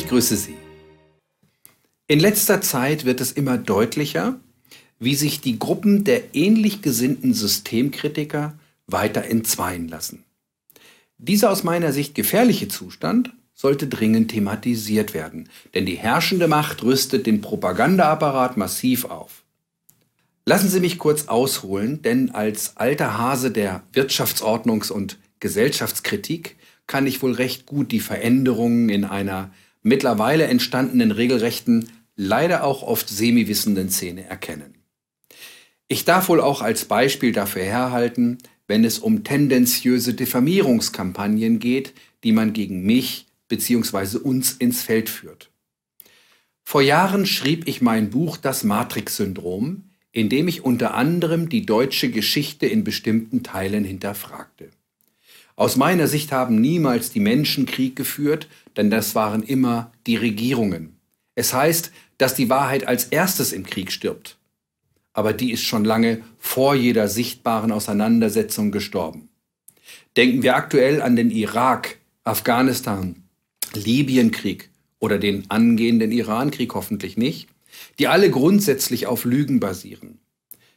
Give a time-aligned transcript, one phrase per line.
[0.00, 0.56] Ich grüße Sie.
[2.08, 4.40] In letzter Zeit wird es immer deutlicher,
[4.98, 10.24] wie sich die Gruppen der ähnlich gesinnten Systemkritiker weiter entzweien lassen.
[11.18, 17.26] Dieser aus meiner Sicht gefährliche Zustand sollte dringend thematisiert werden, denn die herrschende Macht rüstet
[17.26, 19.42] den Propagandaapparat massiv auf.
[20.46, 26.56] Lassen Sie mich kurz ausholen, denn als alter Hase der Wirtschaftsordnungs- und Gesellschaftskritik
[26.86, 29.50] kann ich wohl recht gut die Veränderungen in einer
[29.82, 34.74] mittlerweile entstandenen regelrechten, leider auch oft semi-wissenden Szene erkennen.
[35.88, 42.32] Ich darf wohl auch als Beispiel dafür herhalten, wenn es um tendenziöse Diffamierungskampagnen geht, die
[42.32, 44.18] man gegen mich bzw.
[44.18, 45.50] uns ins Feld führt.
[46.62, 52.10] Vor Jahren schrieb ich mein Buch Das Matrix-Syndrom, in dem ich unter anderem die deutsche
[52.10, 54.70] Geschichte in bestimmten Teilen hinterfragte.
[55.56, 60.96] Aus meiner Sicht haben niemals die Menschen Krieg geführt, denn das waren immer die Regierungen.
[61.34, 64.36] Es heißt, dass die Wahrheit als erstes im Krieg stirbt.
[65.12, 69.28] Aber die ist schon lange vor jeder sichtbaren Auseinandersetzung gestorben.
[70.16, 73.24] Denken wir aktuell an den Irak, Afghanistan,
[73.74, 77.48] Libyenkrieg oder den angehenden Irankrieg hoffentlich nicht,
[77.98, 80.18] die alle grundsätzlich auf Lügen basieren.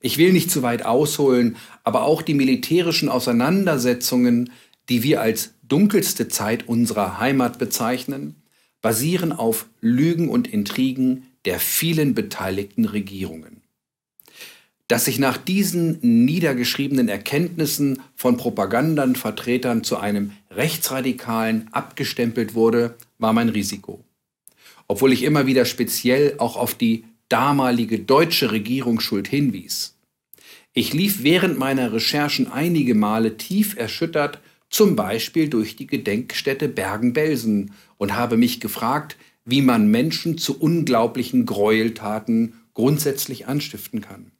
[0.00, 4.52] Ich will nicht zu weit ausholen, aber auch die militärischen Auseinandersetzungen,
[4.88, 8.36] die wir als dunkelste Zeit unserer Heimat bezeichnen,
[8.80, 13.62] basieren auf Lügen und Intrigen der vielen beteiligten Regierungen.
[14.86, 23.50] Dass sich nach diesen niedergeschriebenen Erkenntnissen von Propagandanvertretern zu einem Rechtsradikalen abgestempelt wurde, war mein
[23.50, 24.02] Risiko.
[24.86, 29.94] Obwohl ich immer wieder speziell auch auf die damalige deutsche Regierungsschuld hinwies.
[30.72, 34.38] Ich lief während meiner Recherchen einige Male tief erschüttert,
[34.70, 41.46] zum Beispiel durch die Gedenkstätte Bergen-Belsen und habe mich gefragt, wie man Menschen zu unglaublichen
[41.46, 44.30] Gräueltaten grundsätzlich anstiften kann.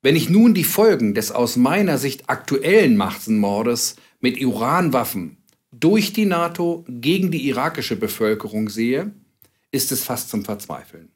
[0.00, 5.38] Wenn ich nun die Folgen des aus meiner Sicht aktuellen Massenmordes mit Uranwaffen
[5.72, 9.12] durch die NATO gegen die irakische Bevölkerung sehe,
[9.72, 11.10] ist es fast zum Verzweifeln.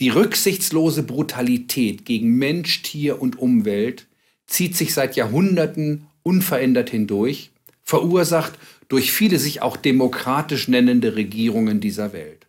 [0.00, 4.08] Die rücksichtslose Brutalität gegen Mensch, Tier und Umwelt
[4.46, 7.50] zieht sich seit Jahrhunderten unverändert hindurch,
[7.82, 8.52] verursacht
[8.88, 12.46] durch viele sich auch demokratisch nennende Regierungen dieser Welt.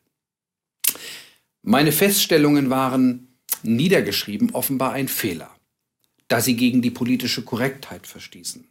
[1.63, 3.27] Meine Feststellungen waren
[3.63, 5.51] niedergeschrieben offenbar ein Fehler,
[6.27, 8.65] da sie gegen die politische Korrektheit verstießen.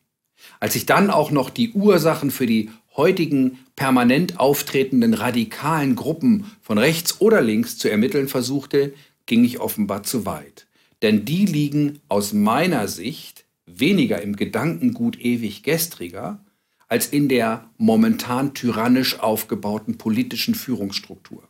[0.59, 6.79] Als ich dann auch noch die Ursachen für die heutigen permanent auftretenden radikalen Gruppen von
[6.79, 8.93] rechts oder links zu ermitteln versuchte,
[9.27, 10.67] ging ich offenbar zu weit.
[11.03, 13.45] Denn die liegen aus meiner Sicht
[13.79, 16.45] weniger im Gedankengut ewig gestriger
[16.89, 21.49] als in der momentan tyrannisch aufgebauten politischen Führungsstruktur.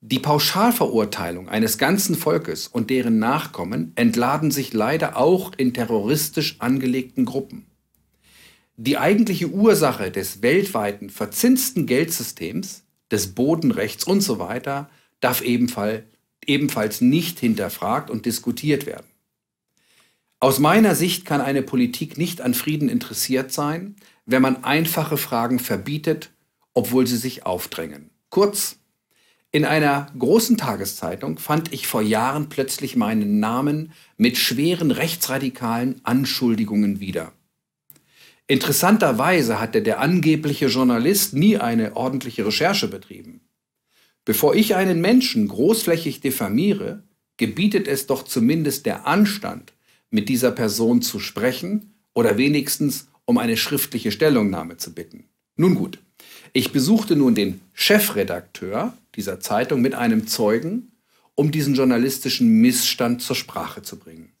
[0.00, 7.24] Die Pauschalverurteilung eines ganzen Volkes und deren Nachkommen entladen sich leider auch in terroristisch angelegten
[7.24, 7.66] Gruppen.
[8.76, 14.90] Die eigentliche Ursache des weltweiten verzinsten Geldsystems, des Bodenrechts und so weiter
[15.20, 16.02] darf ebenfalls,
[16.44, 19.06] ebenfalls nicht hinterfragt und diskutiert werden.
[20.46, 23.96] Aus meiner Sicht kann eine Politik nicht an Frieden interessiert sein,
[24.26, 26.30] wenn man einfache Fragen verbietet,
[26.72, 28.10] obwohl sie sich aufdrängen.
[28.30, 28.78] Kurz,
[29.50, 37.00] in einer großen Tageszeitung fand ich vor Jahren plötzlich meinen Namen mit schweren rechtsradikalen Anschuldigungen
[37.00, 37.32] wieder.
[38.46, 43.40] Interessanterweise hatte der angebliche Journalist nie eine ordentliche Recherche betrieben.
[44.24, 47.02] Bevor ich einen Menschen großflächig diffamiere,
[47.36, 49.72] gebietet es doch zumindest der Anstand,
[50.10, 55.24] mit dieser Person zu sprechen oder wenigstens um eine schriftliche Stellungnahme zu bitten.
[55.56, 55.98] Nun gut,
[56.52, 60.92] ich besuchte nun den Chefredakteur dieser Zeitung mit einem Zeugen,
[61.34, 64.32] um diesen journalistischen Missstand zur Sprache zu bringen.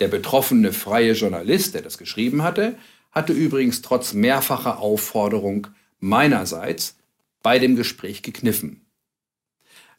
[0.00, 2.76] Der betroffene freie Journalist, der das geschrieben hatte,
[3.10, 5.68] hatte übrigens trotz mehrfacher Aufforderung
[6.00, 6.96] meinerseits
[7.42, 8.82] bei dem Gespräch gekniffen.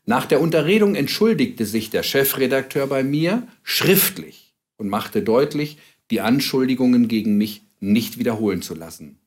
[0.05, 4.48] Nach der Unterredung entschuldigte sich der Chefredakteur bei mir schriftlich
[4.79, 5.77] und machte deutlich,
[6.09, 9.19] die Anschuldigungen gegen mich nicht wiederholen zu lassen.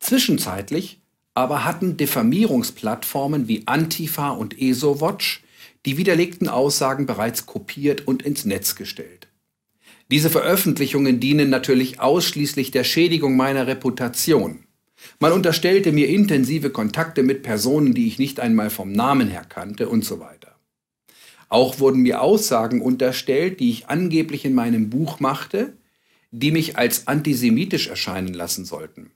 [0.00, 1.00] Zwischenzeitlich
[1.32, 5.44] aber hatten Diffamierungsplattformen wie Antifa und ESO-Watch
[5.86, 9.28] die widerlegten Aussagen bereits kopiert und ins Netz gestellt.
[10.10, 14.64] Diese Veröffentlichungen dienen natürlich ausschließlich der Schädigung meiner Reputation.
[15.20, 19.88] Man unterstellte mir intensive Kontakte mit Personen, die ich nicht einmal vom Namen her kannte
[19.88, 20.49] und so weiter.
[21.50, 25.74] Auch wurden mir Aussagen unterstellt, die ich angeblich in meinem Buch machte,
[26.30, 29.10] die mich als antisemitisch erscheinen lassen sollten.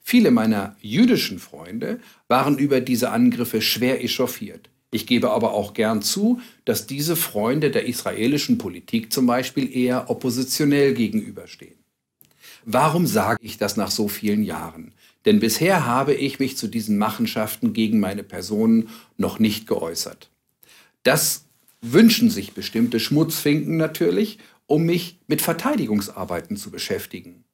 [0.00, 4.70] Viele meiner jüdischen Freunde waren über diese Angriffe schwer echauffiert.
[4.92, 10.08] Ich gebe aber auch gern zu, dass diese Freunde der israelischen Politik zum Beispiel eher
[10.08, 11.78] oppositionell gegenüberstehen.
[12.64, 14.92] Warum sage ich das nach so vielen Jahren?
[15.24, 20.30] Denn bisher habe ich mich zu diesen Machenschaften gegen meine Personen noch nicht geäußert.
[21.02, 21.46] Das
[21.82, 27.44] wünschen sich bestimmte Schmutzfinken natürlich, um mich mit Verteidigungsarbeiten zu beschäftigen.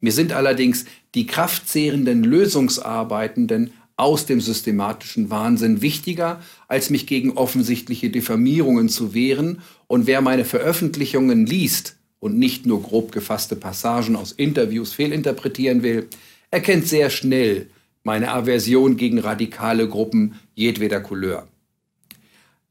[0.00, 8.10] Mir sind allerdings die kraftzehrenden Lösungsarbeitenden aus dem systematischen Wahnsinn wichtiger, als mich gegen offensichtliche
[8.10, 9.60] Diffamierungen zu wehren.
[9.88, 16.06] Und wer meine Veröffentlichungen liest und nicht nur grob gefasste Passagen aus Interviews fehlinterpretieren will,
[16.52, 17.68] erkennt sehr schnell
[18.04, 21.48] meine Aversion gegen radikale Gruppen jedweder Couleur.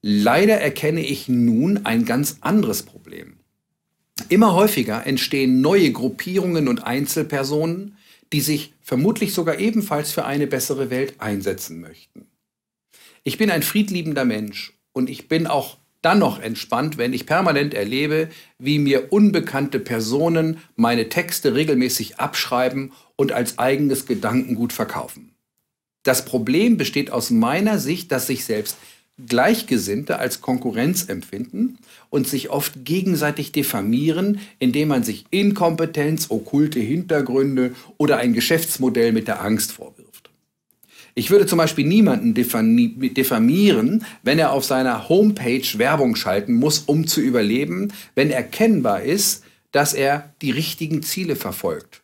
[0.09, 3.39] Leider erkenne ich nun ein ganz anderes Problem.
[4.29, 7.97] Immer häufiger entstehen neue Gruppierungen und Einzelpersonen,
[8.31, 12.25] die sich vermutlich sogar ebenfalls für eine bessere Welt einsetzen möchten.
[13.25, 17.73] Ich bin ein friedliebender Mensch und ich bin auch dann noch entspannt, wenn ich permanent
[17.73, 25.33] erlebe, wie mir unbekannte Personen meine Texte regelmäßig abschreiben und als eigenes Gedankengut verkaufen.
[26.03, 28.77] Das Problem besteht aus meiner Sicht, dass sich selbst
[29.25, 31.79] Gleichgesinnte als Konkurrenz empfinden
[32.09, 39.27] und sich oft gegenseitig diffamieren, indem man sich Inkompetenz, okkulte Hintergründe oder ein Geschäftsmodell mit
[39.27, 40.29] der Angst vorwirft.
[41.15, 47.07] Ich würde zum Beispiel niemanden diffamieren, wenn er auf seiner Homepage Werbung schalten muss, um
[47.07, 52.03] zu überleben, wenn erkennbar ist, dass er die richtigen Ziele verfolgt.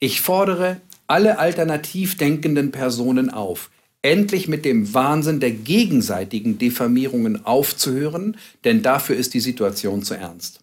[0.00, 3.70] Ich fordere alle alternativ denkenden Personen auf,
[4.02, 10.60] endlich mit dem Wahnsinn der gegenseitigen Diffamierungen aufzuhören, denn dafür ist die Situation zu ernst.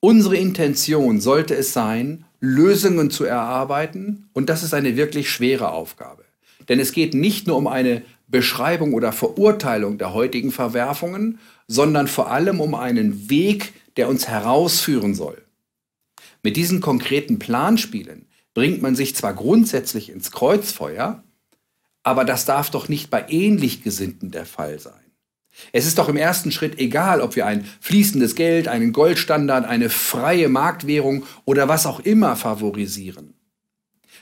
[0.00, 6.24] Unsere Intention sollte es sein, Lösungen zu erarbeiten, und das ist eine wirklich schwere Aufgabe.
[6.68, 12.30] Denn es geht nicht nur um eine Beschreibung oder Verurteilung der heutigen Verwerfungen, sondern vor
[12.30, 15.42] allem um einen Weg, der uns herausführen soll.
[16.42, 21.22] Mit diesen konkreten Planspielen bringt man sich zwar grundsätzlich ins Kreuzfeuer,
[22.02, 24.94] aber das darf doch nicht bei ähnlich Gesinnten der Fall sein.
[25.72, 29.90] Es ist doch im ersten Schritt egal, ob wir ein fließendes Geld, einen Goldstandard, eine
[29.90, 33.34] freie Marktwährung oder was auch immer favorisieren.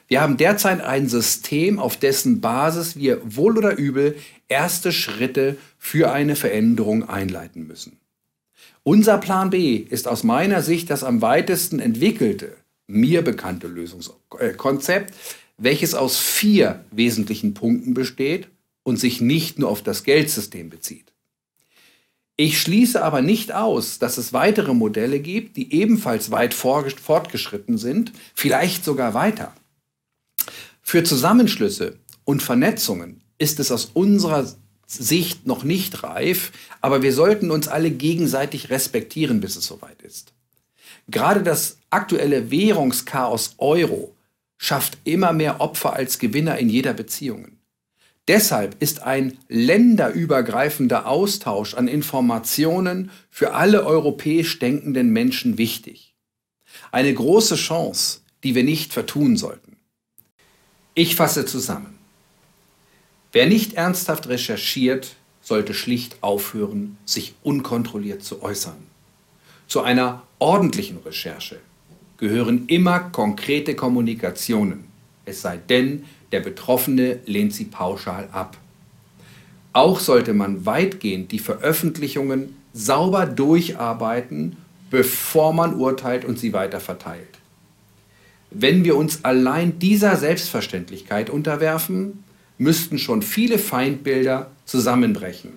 [0.08, 4.16] Wir haben derzeit ein System, auf dessen Basis wir wohl oder übel
[4.48, 7.98] erste Schritte für eine Veränderung einleiten müssen.
[8.84, 12.56] Unser Plan B ist aus meiner Sicht das am weitesten entwickelte,
[12.86, 15.12] mir bekannte Lösungskonzept,
[15.58, 18.48] welches aus vier wesentlichen Punkten besteht
[18.82, 21.12] und sich nicht nur auf das Geldsystem bezieht.
[22.36, 28.12] Ich schließe aber nicht aus, dass es weitere Modelle gibt, die ebenfalls weit fortgeschritten sind,
[28.34, 29.54] vielleicht sogar weiter.
[30.82, 34.46] Für Zusammenschlüsse und Vernetzungen ist es aus unserer
[34.86, 40.34] Sicht noch nicht reif, aber wir sollten uns alle gegenseitig respektieren, bis es soweit ist.
[41.08, 44.15] Gerade das aktuelle Währungschaos Euro
[44.58, 47.58] schafft immer mehr Opfer als Gewinner in jeder Beziehung.
[48.28, 56.14] Deshalb ist ein länderübergreifender Austausch an Informationen für alle europäisch denkenden Menschen wichtig.
[56.90, 59.76] Eine große Chance, die wir nicht vertun sollten.
[60.94, 61.98] Ich fasse zusammen.
[63.32, 68.78] Wer nicht ernsthaft recherchiert, sollte schlicht aufhören, sich unkontrolliert zu äußern.
[69.68, 71.60] Zu einer ordentlichen Recherche
[72.18, 74.84] gehören immer konkrete Kommunikationen,
[75.24, 78.56] es sei denn, der Betroffene lehnt sie pauschal ab.
[79.72, 84.56] Auch sollte man weitgehend die Veröffentlichungen sauber durcharbeiten,
[84.90, 87.26] bevor man urteilt und sie weiter verteilt.
[88.50, 92.24] Wenn wir uns allein dieser Selbstverständlichkeit unterwerfen,
[92.58, 95.50] müssten schon viele Feindbilder zusammenbrechen.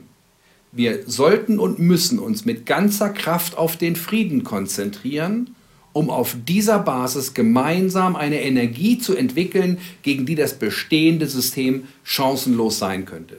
[0.72, 5.56] Wir sollten und müssen uns mit ganzer Kraft auf den Frieden konzentrieren
[5.94, 12.80] um auf dieser Basis gemeinsam eine Energie zu entwickeln, gegen die das bestehende System chancenlos
[12.80, 13.38] sein könnte.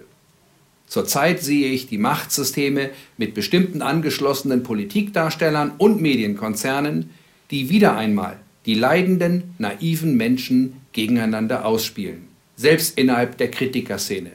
[0.86, 7.10] Zurzeit sehe ich die Machtsysteme mit bestimmten angeschlossenen Politikdarstellern und Medienkonzernen,
[7.52, 14.32] die wieder einmal die leidenden, naiven Menschen gegeneinander ausspielen, selbst innerhalb der Kritikerszene.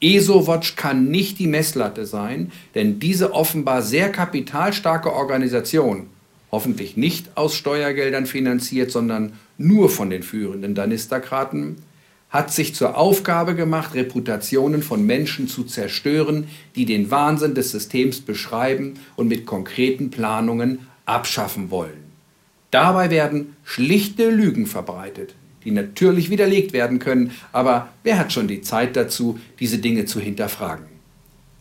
[0.00, 6.06] ESO-Watch kann nicht die Messlatte sein, denn diese offenbar sehr kapitalstarke Organisation
[6.54, 11.78] hoffentlich nicht aus Steuergeldern finanziert, sondern nur von den führenden Danisterkraten,
[12.30, 16.46] hat sich zur Aufgabe gemacht, Reputationen von Menschen zu zerstören,
[16.76, 22.04] die den Wahnsinn des Systems beschreiben und mit konkreten Planungen abschaffen wollen.
[22.70, 25.34] Dabei werden schlichte Lügen verbreitet,
[25.64, 30.20] die natürlich widerlegt werden können, aber wer hat schon die Zeit dazu, diese Dinge zu
[30.20, 30.86] hinterfragen?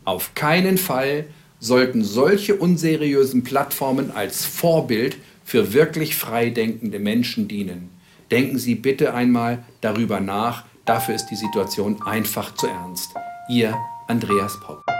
[0.06, 1.26] Auf keinen Fall
[1.64, 5.16] sollten solche unseriösen Plattformen als Vorbild
[5.46, 7.90] für wirklich freidenkende Menschen dienen.
[8.32, 13.12] Denken Sie bitte einmal darüber nach, dafür ist die Situation einfach zu ernst.
[13.48, 13.78] Ihr
[14.08, 14.93] Andreas Popp.